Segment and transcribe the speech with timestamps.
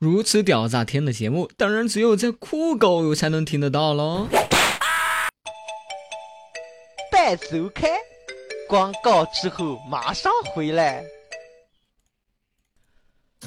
[0.00, 4.26] 如此屌炸天的节目，当然只有在酷狗才能听得到喽。
[7.12, 7.86] 半周开，
[8.66, 11.04] 广告之后马上回来。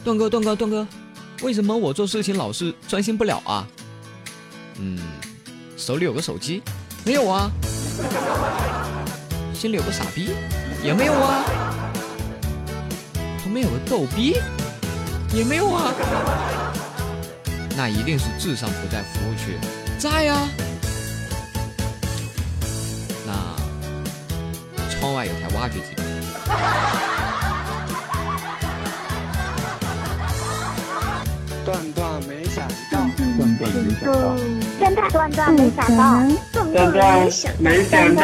[0.04, 0.88] 段哥，段哥，段哥，
[1.42, 3.68] 为什么我做事情老是专心不了啊？
[4.78, 5.00] 嗯，
[5.76, 6.62] 手里有个手机，
[7.04, 7.50] 没有啊。
[9.56, 10.30] 心里有个傻逼，
[10.84, 11.46] 也没有啊。
[13.44, 14.36] 旁边有个逗逼。
[15.34, 15.92] 也没有啊，
[17.76, 19.58] 那一定是智商不在服务区，
[19.98, 20.38] 在呀。
[23.26, 23.34] 那
[24.92, 25.96] 窗外有台挖掘机。
[31.66, 33.00] 段段没想到，
[33.38, 34.36] 段段没想到，
[34.80, 36.02] 真的段段没想到，
[36.52, 36.94] 段段
[37.58, 38.22] 没想到，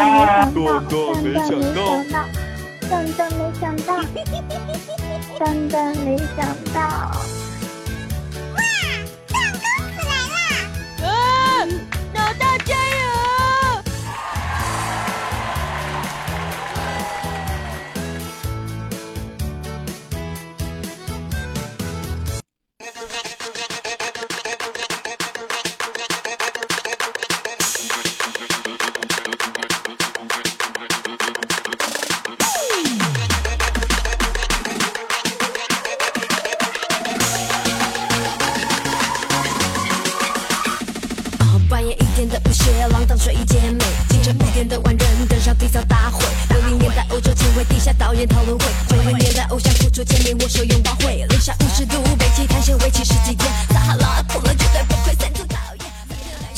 [0.53, 1.80] 段段没想到，
[2.88, 3.89] 段段没想到。
[5.39, 7.38] 真的没想到。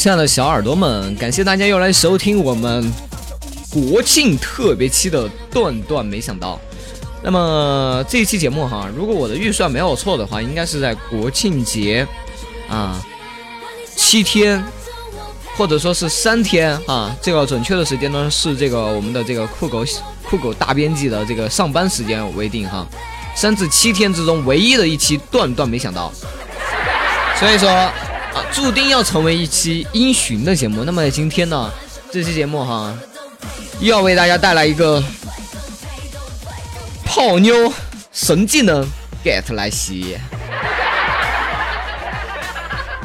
[0.02, 2.91] 亲爱的小耳朵们，感谢大家又来收听我们
[3.69, 6.59] 国庆特别期的段段没想到。
[7.21, 12.03] 那么这一期节目哈，如果我的预算没有错的话，应该是在国庆节
[12.67, 12.99] 啊
[13.95, 14.63] 七天，
[15.55, 17.16] 或者说是三天啊。
[17.22, 19.85] 这个准确的时间呢是这个我们的这个酷狗
[20.23, 22.88] 酷狗大编辑的这个上班时间为定哈。
[23.35, 26.11] 三至七天之中唯一的一期段段没想到，
[27.40, 27.88] 所以说。
[28.34, 30.84] 啊，注定要成为一期音频的节目。
[30.84, 31.69] 那么今天呢，
[32.12, 32.97] 这期节目哈，
[33.80, 35.03] 又要为大家带来一个
[37.03, 37.72] 泡妞
[38.14, 38.86] 神技能
[39.24, 40.18] get 来袭。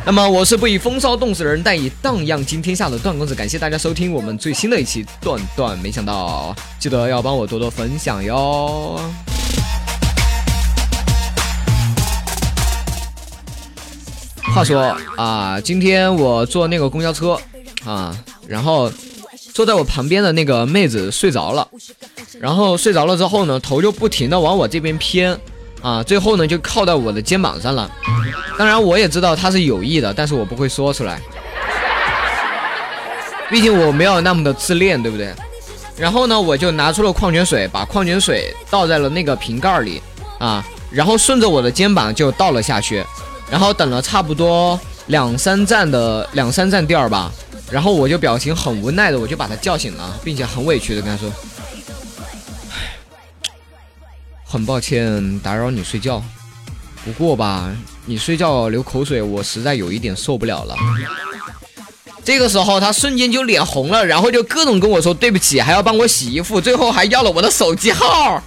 [0.04, 3.34] 那么我是不以风骚冻死人，但以荡漾惊天下的段公子。
[3.34, 9.00] 感谢大家收听我们最新的一期段段，没想到，记得要帮我多多分享哟。
[14.56, 17.38] 话说啊，今天我坐那个公交车
[17.84, 18.16] 啊，
[18.48, 18.90] 然后
[19.52, 21.68] 坐在我旁边的那个妹子睡着了，
[22.40, 25.38] 然后睡着了之后呢，头就不停的往我这边偏
[25.82, 27.90] 啊，最后呢就靠到我的肩膀上了。
[28.56, 31.20] 当然我也知道她是有意的，但是我不会说出来，
[33.50, 35.34] 毕竟我没有那么的自恋，对不对？
[35.98, 40.00] 然后呢，我就拿出了矿泉水，把矿泉水倒在了那个瓶盖里
[40.38, 43.04] 啊，然后顺着我的肩膀就倒了下去。
[43.50, 47.32] 然后等了差不多两三站的两三站地儿吧，
[47.70, 51.30] 然后我就表情很无奈的，我就把他叫醒了，并且很委屈的跟他说
[54.44, 56.22] ：“很抱歉打扰你睡觉，
[57.04, 57.70] 不过吧，
[58.04, 60.76] 你睡觉流口水，我实在有一点受不了了。”
[62.24, 68.42] 这个时候他瞬间就脸红了，然后就各种跟我说对不起，还要帮我洗衣服，最后还要了我的手机号。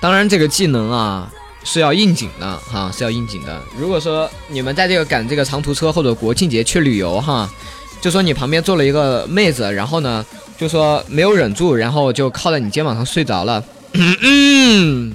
[0.00, 1.30] 当然，这个技能啊
[1.62, 3.60] 是要应景的哈，是要应景的。
[3.76, 7.46] 如果说你们在这个赶这个长途车或者国庆节去旅游哈，
[8.00, 10.24] 就说你旁边坐了一个妹子，然后呢
[10.56, 13.62] 就说没有忍住，然后就靠在你肩膀上睡着了。
[13.92, 15.12] 嗯，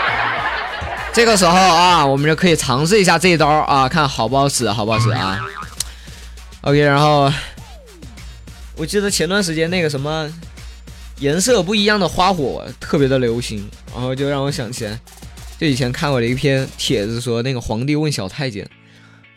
[1.12, 5.38] 这个时候啊，我们就可以尝试一下这一招啊，看好不好使，好不好使啊
[6.62, 7.30] ？OK，然后
[8.76, 10.32] 我记得前段时间那个什么。
[11.18, 15.00] 颜色不一样的花火特别的流行，然后就让我想起来，
[15.58, 18.68] 就以前看过的一篇帖子，说那个皇帝问小太监，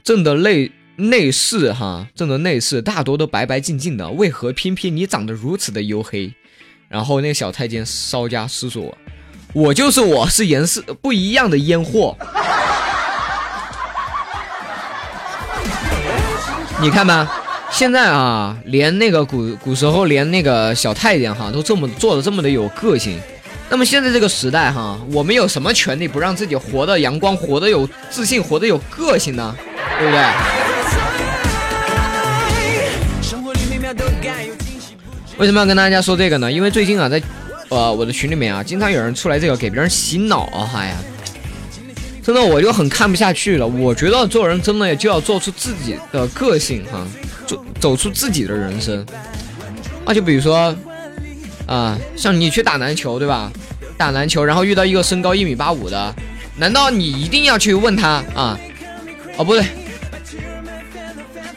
[0.03, 6.33] 朕的内内侍哈，朕的内侍大多都白白净净的，为何偏偏你长得如此的黝黑？
[6.89, 8.97] 然后那个小太监稍加思索，
[9.53, 12.17] 我就是我是颜色不一样的烟货，
[16.81, 17.38] 你看吧。
[17.71, 23.17] 现在啊连那个古古时候连那个小太监哈都这么做的这么的有个性
[23.69, 29.55] 那么现在这个时代哈我们有什么权利不让自己活得阳光活得有自信活得有个性呢？
[29.97, 30.25] 对不对？
[35.37, 36.51] 为什么要跟大家说这个呢？
[36.51, 37.21] 因为最近啊在
[37.69, 40.97] 呃我的群里面啊经常有人出来这个给别人洗脑啊嗨呀
[42.21, 47.07] 真的我就很看不下去了我觉得做人真的就要做出自己的个性哈。
[47.79, 49.05] 走出自己的人生。
[50.05, 50.75] 啊，就比如说
[51.65, 53.51] 啊，像你去打篮球对吧？
[53.97, 56.15] 打篮球然后遇到一个身高一米八五的，
[56.57, 58.57] 难道你一定要去问他啊？
[59.37, 59.65] 哦，不对，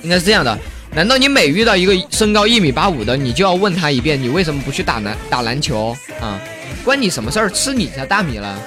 [0.03, 0.59] 应该是这样的。
[0.95, 6.39] 难道你每遇到一个身高一米八五的，你就要问他一遍，你为什么不去打篮打篮球啊？
[6.85, 7.49] 关你什么事儿？
[7.49, 8.59] 吃你家大米了，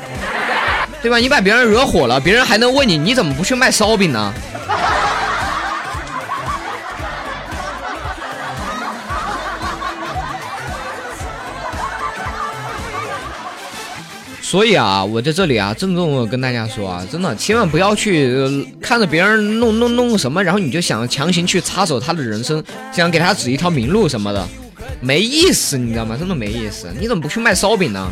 [1.01, 1.17] 对吧？
[1.17, 4.33] 你把别人惹火了，别人还能问你，你怎么不去卖烧饼呢？
[14.45, 22.63] 所以啊，我在这里啊，郑重的跟大家说啊，真的千万不要去看着别人弄弄弄什么，然后你就想强行去插手他的人生，
[22.93, 24.47] 想给他指一条明路什么的，
[25.01, 26.15] 没意思，你知道吗？
[26.15, 26.87] 真的没意思。
[26.99, 28.07] 你怎么不去卖烧饼呢？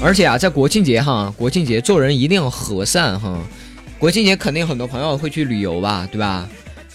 [0.00, 3.36] 而且啊，在国庆节哈，国庆节做人一定要和善哈。
[3.98, 6.48] 国庆节肯定很多朋友会去旅游吧，对吧？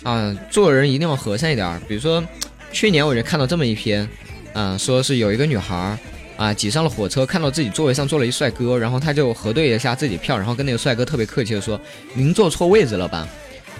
[0.05, 1.81] 啊，做人一定要和善一点。
[1.87, 2.23] 比如说，
[2.71, 4.07] 去年我就看到这么一篇，
[4.53, 5.97] 啊，说是有一个女孩
[6.37, 11.79] 啊挤上了火车，看到自己座位上坐了一帅哥，然后她就核对一下自己票，然后跟那个帅哥特别客气的说
[12.13, 13.27] ：“您坐错位置了吧？”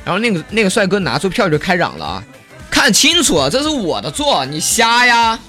[0.04, 2.24] 然后那个那个帅哥拿出票就开嚷了啊，
[2.72, 5.39] 看清楚，这是我的座，你瞎呀！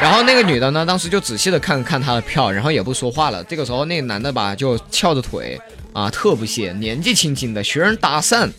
[0.00, 3.44] 然后那个女的呢，当时就仔细的看了看他的票，然后也不说话了。
[3.44, 5.60] 这个时候那个男的吧就翘着腿
[5.92, 8.50] 啊，特不屑，年纪轻轻的学人搭讪。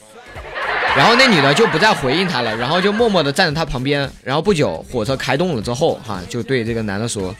[0.98, 4.10] 然后那女的就不再回应他了，然后就默默的站在他旁边。
[4.24, 7.36] 然后不久，火车开动了之后，哈，就对这个男的说：“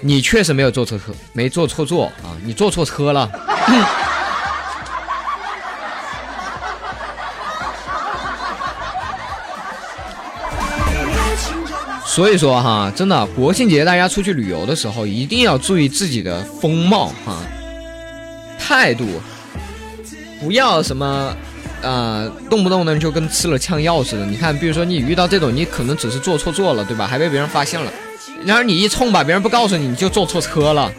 [0.00, 3.28] 你确实没有坐错车，没坐错座啊，你坐错车了。
[12.06, 17.42] ”所以说哈，真的国庆节大家出去旅游的时候，一定要注意自己的风貌哈，
[18.56, 19.04] 态度，
[20.40, 21.34] 不要什么。
[21.82, 24.26] 啊，动不动呢就跟吃了呛药似的。
[24.26, 27.06] 你看，比如说你遇到这种，你可能只是坐错座了，对吧？
[27.06, 27.92] 还被别人发现了，
[28.44, 30.92] 然而你一冲吧，别人不告诉你，你就坐错车了。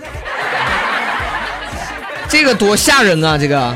[2.30, 3.38] 这个多吓人啊！
[3.38, 3.76] 这个。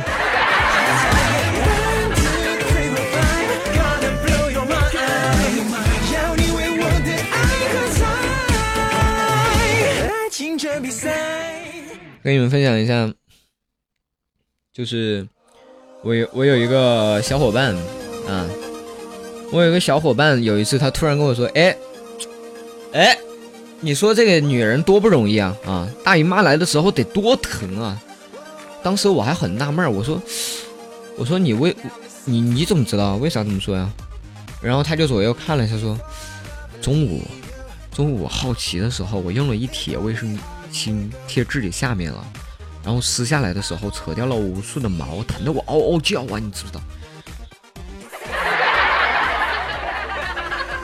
[12.23, 13.11] 跟你们分享一下，
[14.73, 15.27] 就是。
[16.03, 17.73] 我有我有一个小伙伴，
[18.27, 18.45] 啊，
[19.51, 21.77] 我有一个小伙伴，有一次他突然跟我说：“哎，
[22.91, 23.17] 哎，
[23.79, 25.87] 你说这个女人多不容易啊啊！
[26.03, 27.97] 大姨妈来的时候得多疼啊！”
[28.83, 30.21] 当时我还很纳闷，我说
[31.15, 31.73] ：“我说你为
[32.25, 33.15] 你你怎么知道？
[33.15, 33.89] 为啥这么说呀？”
[34.61, 35.97] 然后他就左右看了一下，说
[36.83, 37.21] ：“中午
[37.93, 40.37] 中午好奇的时候，我用了一帖卫生
[40.69, 42.27] 巾贴自己下面了。”
[42.83, 46.39] 然后撕下来的时候，扯掉了无数的毛，疼得我嗷嗷叫啊！
[46.39, 46.81] 你知不知道？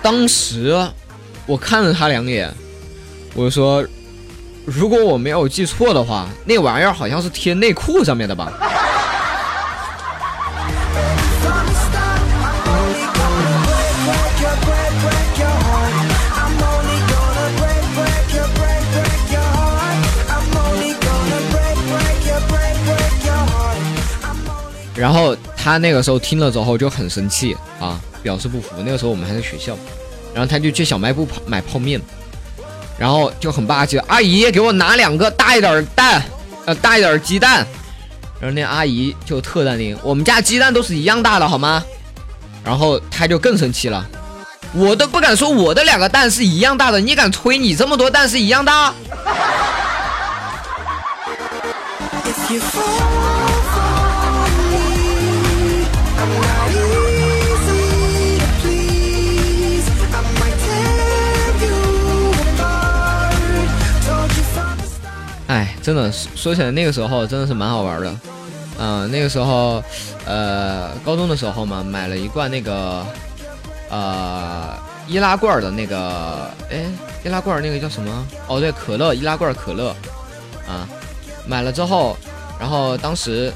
[0.02, 0.74] 当时
[1.46, 2.50] 我看了他两眼，
[3.36, 3.86] 我说
[4.66, 8.52] ：“如果我没有记错的话，那玩意儿好像是贴内裤上面的吧？”
[25.00, 28.72] 然后他那个时候听了之后就很生气啊，表示不服。
[28.80, 29.78] 那个时候我们还在学校，
[30.34, 32.02] 然后他就去小卖部跑买泡面，
[32.98, 36.22] 然后就很霸气，阿姨给我拿两个大一点蛋，
[36.66, 37.66] 呃大一点鸡蛋。
[38.42, 41.82] 然后那阿姨就特淡定，我们家鸡蛋都是一样大的，好吗？
[42.62, 44.06] 然后他就更生气了，
[44.74, 48.94] 我都不敢说我的两个蛋是一样大的，你敢吹你这么多蛋是一样大？
[65.50, 68.16] 哎，真的说起来，那个时候真的是蛮好玩的，
[68.78, 69.84] 嗯，那个时候，
[70.24, 73.04] 呃，高中的时候嘛，买了一罐那个，
[73.90, 74.78] 呃，
[75.08, 76.86] 易拉罐的那个，哎，
[77.26, 78.28] 易拉罐那个叫什么？
[78.46, 79.90] 哦，对，可乐，易拉罐可乐，
[80.68, 80.88] 啊，
[81.48, 82.16] 买了之后，
[82.60, 83.52] 然后当时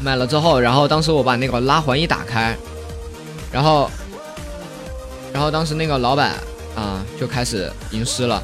[0.00, 2.56] 买了之后，然后当时我把那个拉环一打开，
[3.52, 3.88] 然后，
[5.32, 6.32] 然后当时那个老板。
[6.74, 8.42] 啊，就开始吟诗了。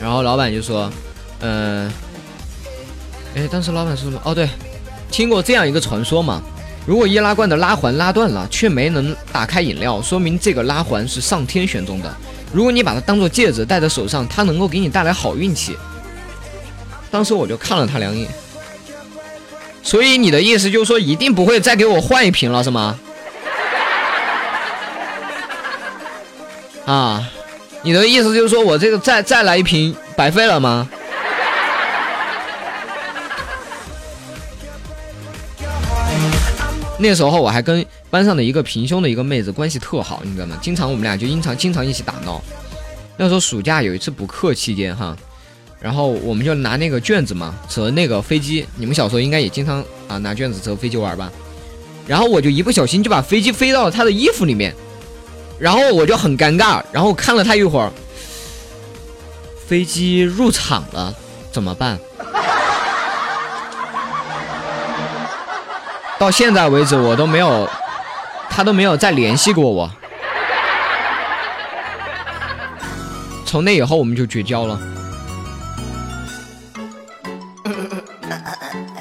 [0.00, 0.90] 然后老板就说，
[1.40, 1.90] 嗯、
[3.34, 4.20] 哎，当时老板说什么？
[4.24, 4.48] 哦，对，
[5.10, 6.42] 听过这样一个传说嘛，
[6.86, 12.16] 如果易拉罐的拉环拉断了，却没能打开饮料，说明这个拉环是上天选中的。
[12.52, 15.76] 如果你把它当做戒指戴在手上，它能够给你带来好运气。
[17.10, 18.28] 当时我就看了他两眼，
[19.82, 22.98] 所以你的意思就是说一定不会再给我换一瓶了，是吗？
[26.88, 27.30] 啊，
[27.82, 30.88] 你的意思就是说我这个再再来一瓶白费了吗？
[36.98, 40.56] 那时候我还跟班上的一个平胸的一个妹子关系特好，你知道吗？
[40.62, 42.42] 经常我们俩就经常经常一起打闹。
[43.18, 45.14] 那时候暑假有一次补课期间哈，
[45.78, 48.66] 然后我们就拿那个卷子嘛，折那个飞机。
[48.76, 51.30] 你们小时候应该也经常啊拿卷子折飞机玩吧？
[52.06, 54.74] 然后我就一不小心就把飞机飞到了她的衣服里面，
[55.58, 57.90] 然后我就很尴尬，然后看了他一会儿，
[59.66, 61.14] 飞机入场了，
[61.50, 61.98] 怎么办？
[66.18, 67.68] 到现在为止，我都没有，
[68.50, 69.90] 他都没有再联系过我。
[73.46, 74.80] 从那以后，我们就绝交了。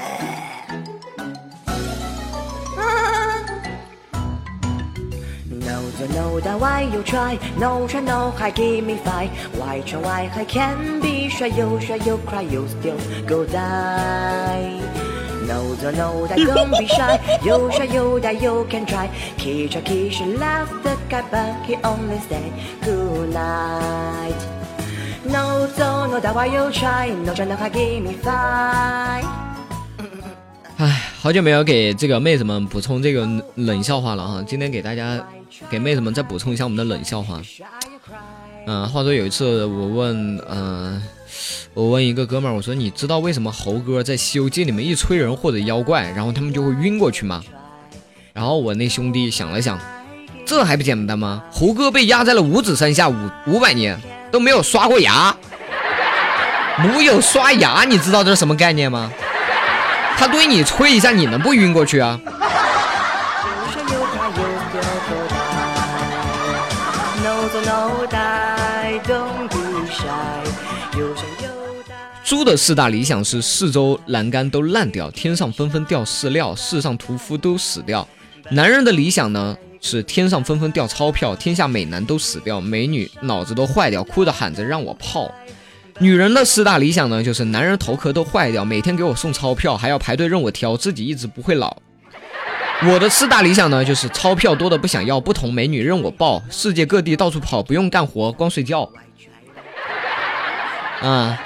[6.13, 7.39] know that why you try.
[7.57, 9.29] No, try, no, hi give me five.
[9.57, 11.47] Why try, why I can be shy?
[11.47, 14.79] You, shy, you cry, you still go die.
[15.47, 17.39] No, don't know that don't be shy.
[17.43, 19.09] You, shy, you that you can try.
[19.37, 22.51] Kisha, Kisha left the guy, but he only said
[22.83, 24.35] good night.
[25.25, 27.09] No, don't know that why you try.
[27.23, 29.25] No, try, no, hi give me five.
[30.79, 35.17] 唉，好久没有给这个妹子们补充这个冷笑话了哈，今天给大家
[35.70, 37.42] 给妹子们再补充一下我们的冷笑话。
[38.66, 41.01] 嗯、话说有一次我问，嗯、
[41.74, 47.42] 我问一个哥们儿，我说你知道为什么猴哥在《西游记》里面一吹人或者妖怪，然后他们就会晕过去吗？
[48.34, 49.80] 然后我那兄弟想了想，
[50.46, 51.44] 这还不简单吗？
[51.50, 53.16] 猴哥被压在了五指山下五
[53.48, 54.00] 五百年
[54.32, 55.36] 都没有刷过牙，
[56.77, 59.12] 没有刷牙，你知道这是什么概念吗？
[60.18, 62.20] 他对你吹一下，你能不晕过去啊？
[72.27, 78.05] 猪的四大理想是四周栏杆都烂掉，天上纷纷掉饲料，世上屠夫都死掉。
[78.50, 85.31] 男人的理想呢是天上纷纷掉钞票，天下美男都死掉，美女脑子都坏掉，哭着喊着让我泡。
[86.00, 91.77] 女人的四大理想呢，就是男人头壳都坏掉，每天给我送钞票，还要排队任我挑，自己一直不会老。
[92.89, 98.91] 我的四大理想呢，就是钞票多的不想要，不同美女任我抱，世界各地到处跑，不用干活，光睡觉。
[101.00, 101.39] 啊，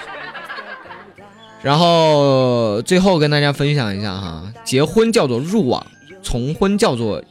[1.64, 5.86] 然后最后跟大家分享一下哈，结婚叫做入网，
[6.24, 7.24] 重婚叫做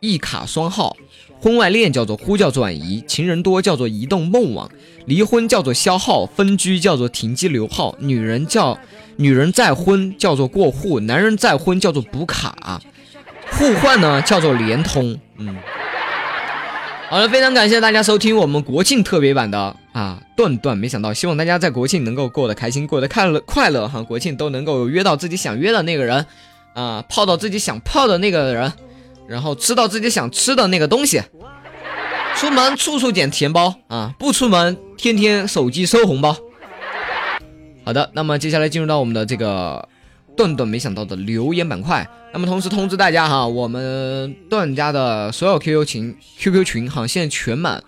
[0.00, 0.96] 一卡双号，
[1.40, 4.70] 婚外恋叫做呼叫转移，情人多叫做移动梦网，
[5.06, 8.78] 离婚叫做消耗，分居叫做停机留号，女人叫
[9.16, 12.80] 女人再婚叫做过户，男人再婚叫做补卡，
[13.50, 15.56] 互换呢叫做联通，嗯。
[17.12, 26.24] 好了，非常感谢大家收听我们国庆特别版的啊段段，没想到，希望大家在国庆能够过得开心，过得快乐快乐哈，国庆都能够约到自己想约的那个人，
[26.72, 28.72] 啊，泡到自己想泡的那个人，
[29.28, 31.20] 然后吃到自己想吃的那个东西，
[32.36, 36.34] 出门处处捡钱包啊，不出门天天手机收红包。
[37.84, 39.86] 好的，那么接下来进入到我们的这个
[40.36, 42.08] 顿顿没想到的留言板块。
[42.32, 47.82] 那么同时通知大家哈，我们段家的所有 QQ 群 QQ 群哈现在全满。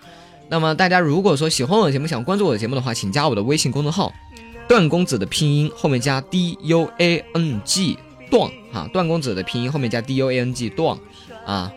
[0.51, 4.13] 那么大家如果说喜欢我的节目，想关注我的节目的话，请加我的微信公众号
[4.69, 7.99] “段公子”的拼音后面加 D U A N G
[8.31, 10.99] 段啊，段公子的拼音后面加 D U A N G 段
[11.47, 11.73] 啊，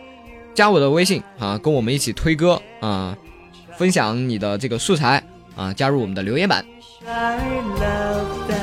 [0.54, 3.16] 加我的微信啊，跟我们一起推歌啊，
[3.78, 5.24] 分享你的这个素材
[5.56, 6.62] 啊，加入我们的留言板。
[7.06, 8.57] Love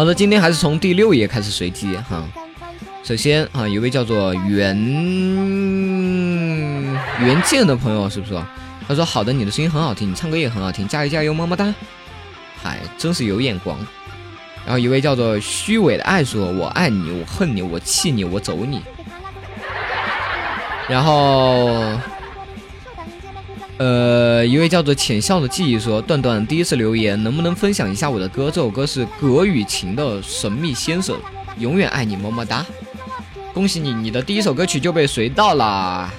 [0.00, 2.26] 好的，今天还是从第六页开始随机哈。
[3.04, 4.74] 首先啊，一位叫做袁
[7.20, 8.42] 袁健的朋友，是不是？
[8.88, 11.74] 他说：“好的，你的声音很好听，你唱歌也很好听，加油加油，么么哒！”
[12.64, 13.76] 嗨，真是有眼光。
[14.64, 18.80] 然后一位叫做虚伪的爱说：“我爱你，我恨你，我气你，我走你。”
[20.88, 21.92] 然后
[23.80, 28.50] 呃，一位叫做浅笑的记忆说：“段段第一次留言，能不能分享一下我的歌？
[28.50, 31.16] 这首歌是葛雨晴的《神秘先生》，
[31.58, 32.66] 永远爱你，么么哒！
[33.54, 36.12] 恭喜你，你的第一首歌曲就被随到啦。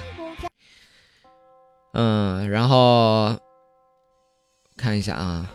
[1.92, 3.36] 嗯，然后
[4.76, 5.48] 看一下啊，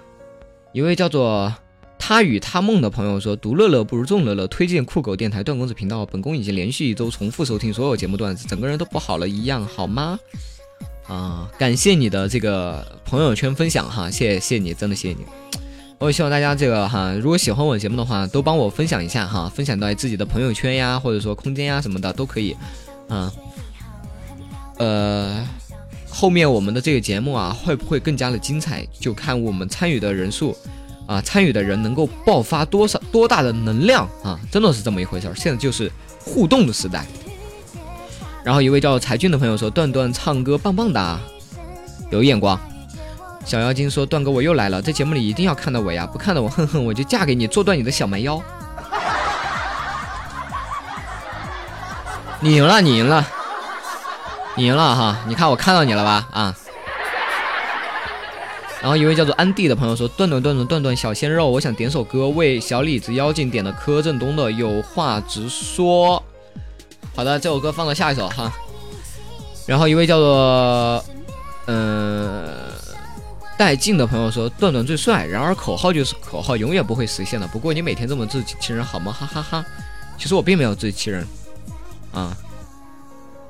[0.71, 1.53] 一位叫做
[1.99, 6.05] 他与他梦的朋友说：“独乐乐不如众乐乐，推荐酷狗电台段公子频道。
[6.05, 10.17] 本宫已经连续一周重复收听所有节目段子，整个人都不好了一样，好吗？”
[11.07, 15.25] 啊，感谢你的这个朋友圈分享哈，谢谢谢你，真的谢谢你。
[15.99, 22.55] 我也希望大家这个哈，如果喜欢我节目的话，都帮我分享一下哈，分享到自己的朋友圈呀，或者说空间呀什么的都可以。
[23.07, 23.31] 啊，
[24.77, 25.47] 呃，
[26.09, 30.55] 后面我们的这个节目啊，会不会更加的精彩，就看我们参与的人数
[31.07, 35.33] 啊，参与的人能够爆发多少多大的能量啊，真的是这么一回事儿。
[35.35, 37.07] 现在就是互动的时代。
[38.47, 41.19] 然后一位叫才俊的朋友说：“段段唱歌棒棒哒，
[42.11, 42.57] 有眼光。”
[43.43, 48.39] 小妖精说：“段哥我又来了，在节目里一定要看到我呀，不看到我，哼哼，我就嫁给你，做断你的小蛮腰。
[52.39, 53.27] ”你赢了，你赢了，
[54.55, 55.17] 你赢了哈！
[55.27, 56.25] 你看我看到你了吧？
[56.31, 56.55] 啊！
[58.81, 66.17] 然后一位叫做安迪的朋友说：“段段段段段段小鲜肉，我想点首歌，为小李子妖精点的柯震东的《有话直说》。”
[67.17, 68.53] 好的，这首歌放到下一首哈。
[69.65, 71.03] 然后一位叫做
[71.65, 72.47] 嗯
[73.57, 77.47] 带劲的朋友说：“段段最帅。”然而口号就是口号，永远不会实现的。
[77.47, 79.12] 不过你每天这么自欺欺人好吗？
[79.12, 79.65] 哈哈哈。
[80.15, 81.27] 其实我并没有自欺欺人
[82.13, 82.38] 啊，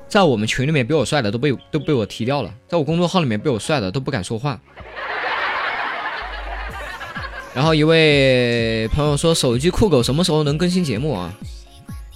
[0.08, 4.58] 在我们群里面比我帅的都被都被我踢掉了，在我公众号里面被我帅的都不敢说话。
[7.52, 11.34] 然后一位朋友说：“手机酷狗什么时候能更新节目啊？”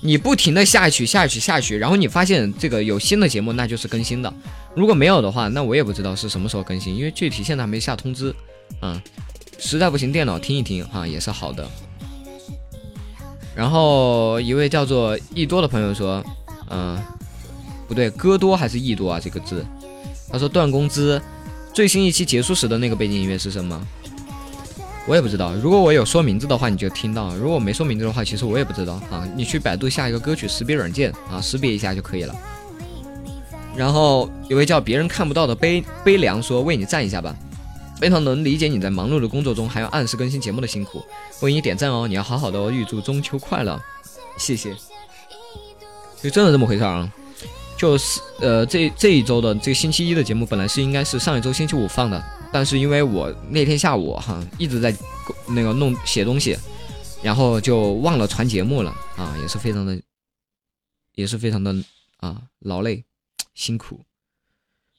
[0.05, 4.29] 你不停的下去下去下去，然后你发现这个有新的节目，那就是更新的；
[4.75, 8.35] 如果没有的话，那我也不知道是什么时候更新，因为具体现在还没下通知。
[8.81, 9.01] 嗯，
[9.59, 11.65] 实在不行，电脑听一听哈，也是好的。
[13.55, 16.25] 然后一位叫做易多的朋友说，
[16.69, 17.01] 嗯，
[17.87, 19.21] 不对，歌多还是益多啊？
[19.23, 19.65] 这个字，
[20.31, 21.23] 他说断工资，
[21.73, 23.81] 最新一期结束时的那个背景音乐是什么？
[25.07, 29.29] 我也不知道，如果我有说名字的话，你就听到；如果没说名字的话，其实我也不知道啊。
[29.35, 32.35] 你去百度下一个歌曲识别软件啊，识别一下就可以了。
[33.77, 37.35] 然后有位叫别人看不到的悲悲凉说：“为你赞一下吧，
[37.99, 41.03] 非常能理解你在忙碌的工作中还要按时更新节目的辛苦，
[41.41, 43.81] 为你点赞哦，你要好好的哦，预祝中秋快乐，
[44.39, 44.73] 谢谢。”
[46.23, 47.11] 就真的这么回事啊？
[47.77, 52.23] 就是呃，这这一周的这个星期一的节目本来是应该是上一周星期五放的。
[52.53, 54.95] 但是因为我那天下午哈一直在
[55.49, 56.55] 那个弄写东西，
[57.23, 59.99] 然后就忘了传节目了啊，也是非常的，
[61.15, 61.75] 也是非常的
[62.19, 63.03] 啊劳累
[63.55, 64.05] 辛苦，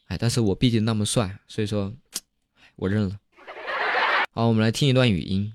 [0.08, 1.94] 哎，但是我毕竟那么帅，所以说，
[2.76, 3.20] 我认了。
[4.34, 5.54] 好，我们来听一段语音，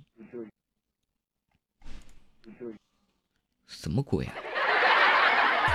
[3.67, 4.35] 什么鬼啊？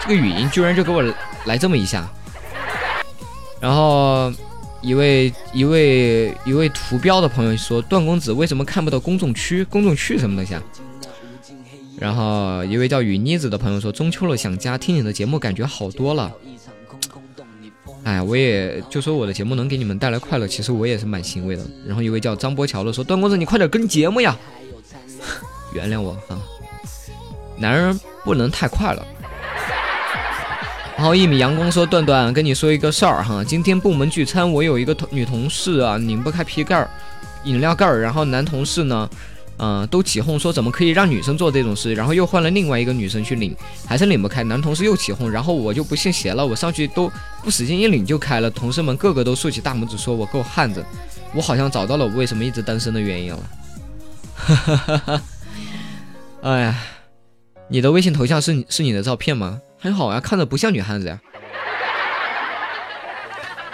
[0.01, 1.03] 这个语音居然就给我
[1.45, 2.09] 来这么一下，
[3.59, 4.31] 然后。
[4.83, 9.63] 一位一位一位图标的朋友说：“段公子为什么看不到公众区？
[9.63, 10.61] 公众区什么东西啊？”
[11.97, 16.29] 然后一位叫雨妮子的朋友说：“中秋了想家，听你的节目感觉好多了。”
[18.03, 21.65] 哎，我也就说我的节目能给你们带来快乐，其实我也是蛮欣慰的。
[21.87, 24.37] 然后一位叫张波桥的说：“段公子你快点更节目呀！”
[25.73, 26.37] 原谅我啊，
[27.57, 29.05] 男人不能太快了。
[30.95, 36.89] 然后一米阳光说：“段段，跟你说一个事儿哈，今天部门聚餐，我有一个同女同事啊，拧不开啤盖儿，
[37.43, 39.09] 饮料盖儿，然后男同事呢，
[39.57, 43.53] 嗯，都起哄说怎么可以让女生做这种事，然后又换了另外一个女生去拧，
[43.85, 47.11] 还是拧不开，男同事又起哄，然后我就不信邪了，我上去都
[47.43, 50.85] 不使劲一拧就开了，同事们个个都竖起大拇指，说我够汉子，
[51.33, 53.39] 我好像找到了我为什么一直单身的原因了。
[54.35, 55.21] 哈哈哈哈！
[56.43, 56.75] 哎呀，
[57.67, 61.19] 你的微信头像是你是你的照片吗？”很好呀，看着不像女汉子呀。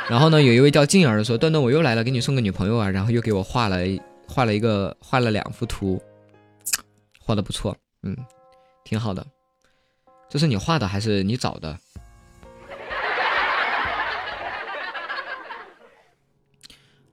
[0.09, 3.77] 然后呢，有一位叫静儿的说：“段段，我又来了，给你送个女朋友啊。”然后又给我画了
[4.27, 6.01] 画了一个画了两幅图，
[7.19, 8.17] 画的不错，嗯，
[8.83, 9.23] 挺好的。
[10.27, 11.77] 这是你画的还是你找的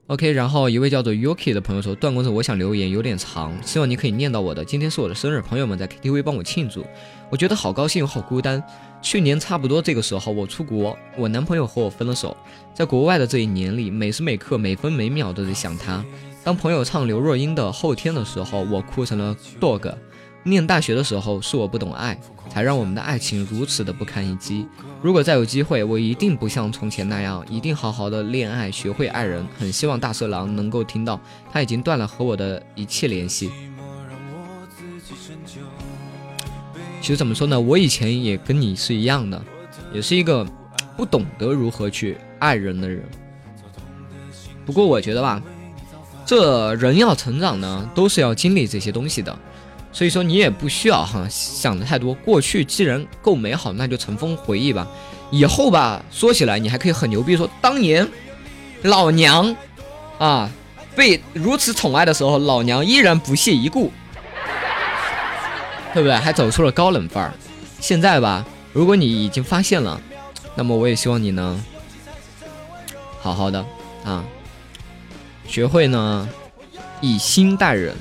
[0.07, 4.65] ？OK，然后一位叫做 Yuki 的朋友说：“段公子，我想留言，有点长，希望你可以念到我的。
[4.65, 6.83] 今天是我的生日，朋友们在 KTV 帮我庆祝，
[7.29, 8.63] 我觉得好高兴又好孤单。
[9.01, 12.35] 去年差不多这个时候，我出国，我男朋友和我分了手，
[12.73, 16.03] 在国外的这一年里，每时每刻、每分每秒都在想他。
[16.43, 19.93] 当朋友唱刘若英的《后天》的时候，我哭成了 dog。”
[20.43, 22.17] 念大学的时候是我不懂爱，
[22.49, 24.65] 才让我们的爱情如此的不堪一击。
[25.01, 29.45] 如果再有机会，我一定不像从前那样，一定好好的恋爱，学会爱人。
[29.59, 31.19] 很希望大色狼能够听到，
[31.51, 33.51] 他已经断了和我的一切联系。
[37.07, 39.41] 其实怎么说呢，我以前也跟你是一样的，
[39.93, 40.45] 也是一个
[40.97, 43.01] 不懂得如何去爱人的人。
[44.65, 45.41] 不过我觉得吧，
[46.25, 49.33] 这人要成长呢，都是要经历这些东西的。
[49.93, 54.85] 所以说你也不需要哈想的太多，过去既然够美好，那就尘封回忆吧。
[55.31, 58.05] 以后吧，说起来你还可以很牛逼，说当年
[58.81, 59.55] 老娘
[60.17, 60.51] 啊
[60.93, 63.93] 被如此宠爱的时候，老娘依然不屑一顾，
[65.97, 66.15] 对不对？
[66.15, 67.33] 还走出了高冷范儿。
[67.79, 69.99] 现在吧，如果你已经发现了，
[70.53, 71.59] 那么我也希望你能，
[73.19, 73.65] 好好的
[74.05, 74.23] 啊，
[75.47, 76.29] 学会呢
[77.01, 77.95] 以心待人。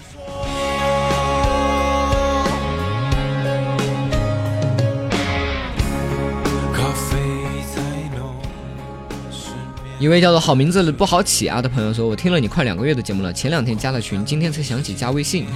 [9.98, 15.46] 一位叫做“好名字不好起啊”的朋友说：“我听了你快两个月的节目了，前两天加了群，今天才想起加微信。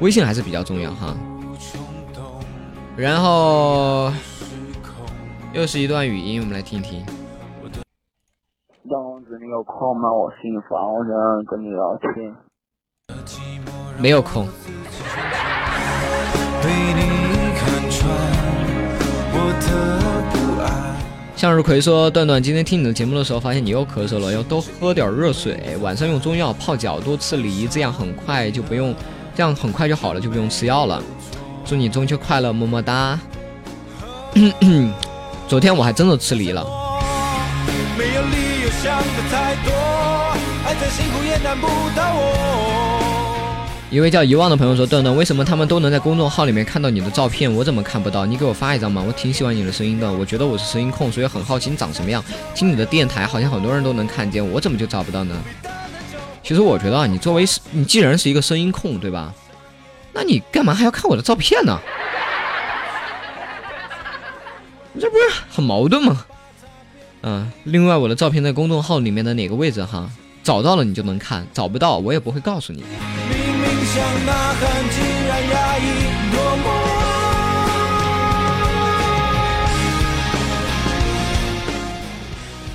[0.00, 1.16] 微信还是比较重要哈。”
[2.96, 4.12] 然后
[5.52, 7.04] 又是一段语音，我们来听一听。
[8.84, 10.12] 杨子，你有空吗？
[10.12, 12.34] 我心烦，我想跟你聊天。
[13.98, 14.46] 没有空。
[21.34, 28.94] 向日葵说：“段段，今天听你的节目的时候，发现你又咳嗽了，要多喝点热水，晚上用中药泡脚，多吃梨，这样很快就不用，
[29.36, 31.02] 这样很快就好了，就不用吃药了。
[31.62, 33.20] 祝你中秋快乐，么么哒。
[35.46, 36.66] 昨天我还真的吃梨了。”
[43.90, 48.24] 一位叫遗忘的朋友说：“段段，为什么他们都能在公众号里面看到你的照片，我怎么看不到？
[48.24, 52.24] 你给我发一张嘛，我挺喜欢你的声音的，我觉得我是声音控，所以很好奇你长什么样。
[52.54, 55.34] 听你的电台，好像很多人都能看见，我怎么就找不到呢？
[56.46, 59.34] 其实我觉得啊，你作为你既然是一个声音控，对吧？
[60.12, 61.76] 那你干嘛还要看我的照片呢？
[65.00, 66.24] 这不是很矛盾吗？
[67.22, 70.08] 嗯，另外我的照片在公众号里面的哪个位置哈？
[70.44, 72.84] 找到了你就能看，找不到我也不会告诉你。”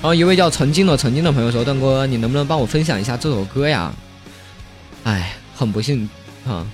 [0.02, 3.94] 然后一位叫曾经的曾经的朋友说：“段哥，你能不能帮我分享一下这首歌呀？”
[5.04, 6.10] 哎，很不幸
[6.44, 6.66] 啊，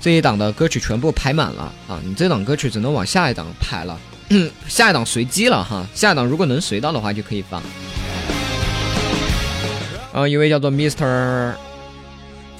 [0.00, 2.00] 这一档的歌曲全部排满了啊！
[2.02, 4.00] 你这档歌曲只能往下一档排了，
[4.66, 5.86] 下一档随机了哈。
[5.94, 7.62] 下一档如果能随到的话就可以放。
[10.10, 11.52] 然后一位叫做 Mr.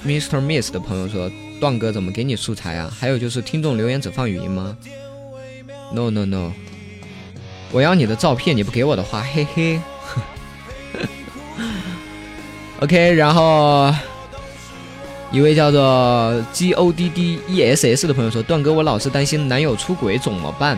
[0.05, 0.39] Mr.
[0.39, 2.91] Miss 的朋友说：“段哥怎么给你素材啊？
[2.99, 4.77] 还有就是听众留言只放语音吗
[5.91, 6.51] ？No No No，
[7.71, 9.81] 我要你的照片，你不给我的话，嘿嘿。
[12.81, 13.93] OK，然后
[15.31, 20.77] 一位叫做 G O D D E S S 的朋友说：段哥，我老是担心男友出轨，怎么办？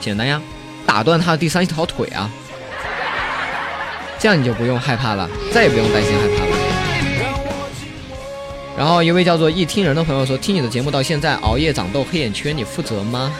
[0.00, 0.40] 简单呀，
[0.86, 2.30] 打断他的第三条腿啊，
[4.18, 6.50] 这样你就不用害怕了，再也不用担心害怕了。
[8.76, 13.32] 然后一位叫做一听人的朋友说：“听你的节目到现在，熬夜长痘、黑眼圈，你负责吗？”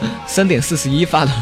[0.26, 1.32] 三点四十一发的，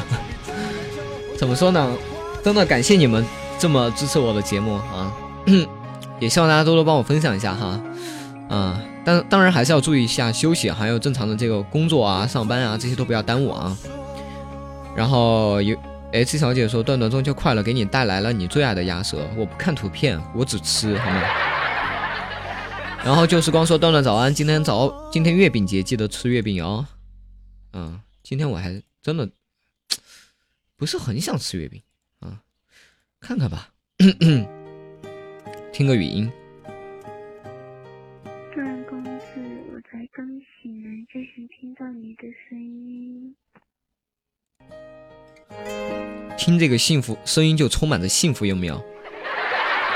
[1.38, 1.96] 怎么说呢？
[2.42, 3.25] 真的感谢你们
[3.59, 5.12] 这么支持我的节目啊！
[6.20, 7.81] 也希望大家多多帮我分享一下哈。
[8.49, 13.77] 啊，但当然还是要注意一下休息，还有正常的这个工作啊、上班啊，这些都不要耽误啊。
[14.94, 15.77] 然后有
[16.12, 19.18] H 小姐说：“段段中秋快乐，给你带来了你最爱的鸭舌。
[19.37, 21.22] 我不看图片，我只吃，好吗？”
[23.05, 26.87] 然后就是光说段段早安，今天早今天月饼节，记得吃月饼哦。
[27.72, 29.29] 嗯，今天我还真的
[30.76, 31.82] 不是很想吃月饼
[32.20, 32.42] 啊，
[33.18, 33.70] 看看吧，
[35.72, 36.30] 听个语音。
[38.54, 39.24] 段公子，
[39.72, 40.26] 我才刚
[40.62, 43.34] 醒来，就想听到你的声音。
[46.36, 48.84] 听这个幸福声音就充满着幸福，有没有？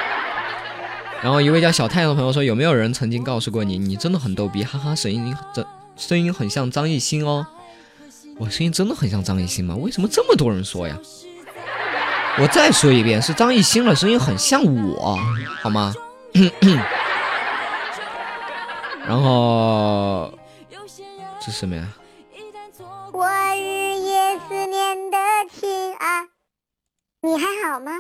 [1.23, 5.67] 然后一位叫小太阳的朋友说：“有没有人曾经告诉过你，你真的很逗逼，哈哈，声音真
[5.97, 7.47] 声音很像张艺兴哦。
[8.41, 9.77] 我声音真的很像张艺兴吗？
[9.77, 10.97] 为什么这么多人说呀？
[12.39, 15.19] 我再说一遍，是张艺兴的声音很像我，
[15.63, 15.95] 好吗？
[19.07, 20.33] 然后
[21.39, 21.87] 这是什么呀？
[23.13, 23.27] 我
[23.57, 25.19] 日夜思念的
[25.53, 26.25] 情啊，
[27.21, 27.93] 你还好吗？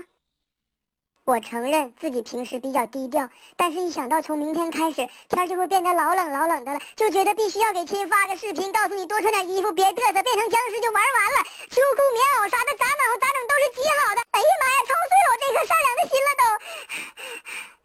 [1.31, 11.45] 我承认自己平时比较低调，但是一想到从明天开始天就会变得老冷老冷的了，就觉得必须要给亲发个视频，告诉你多穿点衣服，别嘚瑟，变成僵尸就玩完了。
[11.71, 14.21] 秋裤、棉袄啥的咋整咋整都是极好的。
[14.33, 16.43] 哎呀妈呀，操碎了我这颗善良的心了都。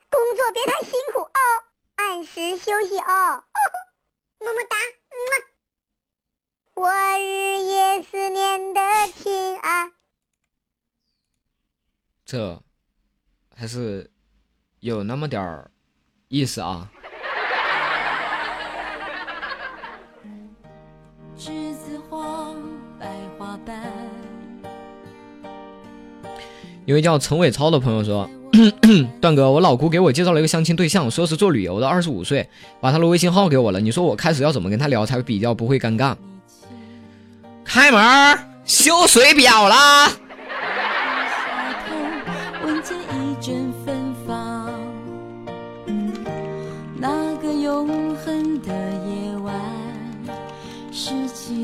[0.09, 1.39] 工作别太辛苦哦，
[1.97, 3.43] 按时休息哦。
[4.39, 4.75] 么么哒，
[5.29, 6.81] 么。
[6.81, 8.81] 我日夜思念的
[9.15, 9.91] 亲啊。
[12.25, 12.63] 这
[13.57, 14.11] 还是
[14.81, 15.71] 有那么点儿
[16.27, 16.91] 意思啊。
[21.37, 22.53] 栀子花，
[22.99, 23.81] 白花瓣。
[26.85, 28.29] 一位叫陈伟超的朋友说
[29.21, 32.49] ：“段哥，我老姑给我介绍了一个相亲对象，说是做旅游的，二十五岁，
[32.81, 33.79] 把他的微信号给我了。
[33.79, 36.13] 你说我开始要怎么跟他聊才比较不会尴尬？
[37.63, 40.11] 开门儿，修水表啦！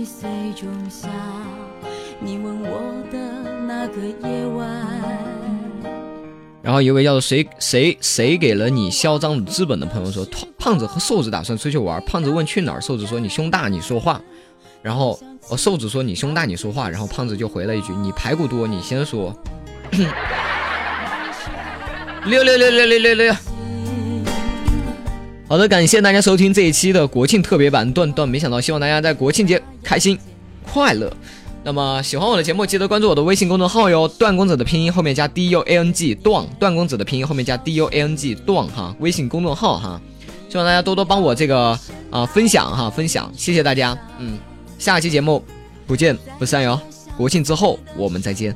[0.05, 1.07] 岁仲夏，
[2.19, 2.79] 你问我
[3.11, 3.17] 的
[3.65, 4.67] 那个夜晚。
[6.61, 11.99] 然后一位叫做谁谁谁给了你嚣张的资本的朋友说，胖胖子和瘦子打算出去玩。
[12.05, 14.21] 胖子问去哪儿，瘦子说你胸大你说话。
[14.81, 16.89] 然后哦，瘦子说你胸大你说话。
[16.89, 19.35] 然后胖子就回了一句你排骨多你先说。
[22.25, 23.33] 六六六六六六六。
[25.51, 30.17] 好的，感谢大家收听这一期的国庆特别版段段，没想到，希望大家在国庆节开心
[30.63, 31.11] 快乐。
[31.61, 40.01] 那么喜欢我的节目，记得关注我的微信公众号哟，段公子的拼音后面加 d u a n g 段，段公子的拼音后面加 d u a n g 段哈，微信公众号哈，
[40.47, 41.77] 希望大家多多帮我这个
[42.09, 44.39] 啊分享哈，分享，谢谢大家，嗯，
[44.79, 45.43] 下期节目
[45.85, 46.79] 不见不散哟，
[47.17, 48.55] 国庆之后我们再见。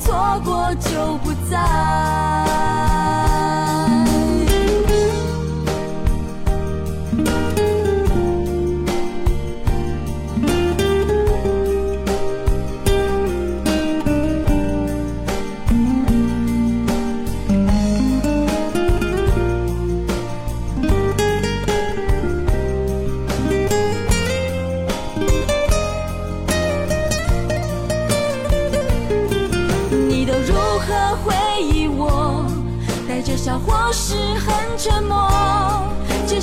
[0.00, 2.09] 错过就不再。